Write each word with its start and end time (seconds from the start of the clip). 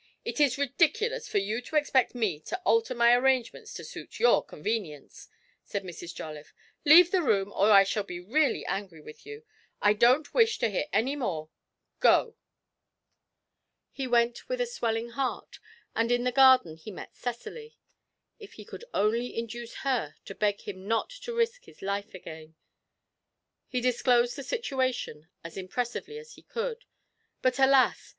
It 0.25 0.39
is 0.39 0.57
ridiculous 0.57 1.27
for 1.27 1.37
you 1.37 1.61
to 1.61 1.75
expect 1.75 2.15
me 2.15 2.39
to 2.47 2.57
alter 2.61 2.95
my 2.95 3.13
arrangements 3.13 3.71
to 3.75 3.83
suit 3.83 4.19
your 4.19 4.43
convenience,' 4.43 5.29
said 5.63 5.83
Mrs. 5.83 6.11
Jolliffe; 6.15 6.55
'leave 6.85 7.11
the 7.11 7.21
room, 7.21 7.53
or 7.53 7.69
I 7.69 7.83
shall 7.83 8.01
be 8.01 8.19
really 8.19 8.65
angry 8.65 8.99
with 8.99 9.27
you. 9.27 9.43
I 9.79 9.93
don't 9.93 10.33
wish 10.33 10.57
to 10.57 10.69
hear 10.71 10.85
any 10.91 11.15
more 11.15 11.51
go.' 11.99 12.35
He 13.91 14.07
went 14.07 14.49
with 14.49 14.59
a 14.59 14.65
swelling 14.65 15.09
heart, 15.09 15.59
and 15.95 16.11
in 16.11 16.23
the 16.23 16.31
garden 16.31 16.77
he 16.77 16.89
met 16.89 17.15
Cecily. 17.15 17.77
If 18.39 18.53
he 18.53 18.65
could 18.65 18.85
only 18.95 19.37
induce 19.37 19.75
her 19.85 20.15
to 20.25 20.33
beg 20.33 20.61
him 20.61 20.87
not 20.87 21.11
to 21.11 21.35
risk 21.35 21.65
his 21.65 21.83
life 21.83 22.15
again! 22.15 22.55
He 23.67 23.81
disclosed 23.81 24.35
the 24.35 24.41
situation 24.41 25.29
as 25.43 25.57
impressively 25.57 26.17
as 26.17 26.33
he 26.33 26.41
could; 26.41 26.85
but, 27.43 27.59
alas! 27.59 28.09